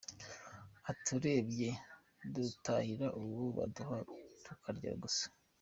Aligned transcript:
Ati"Urebye 0.91 1.69
dutahira 2.33 3.07
uwo 3.21 3.45
baduha 3.57 3.97
tukarya 4.45 4.91
gusa. 5.03 5.25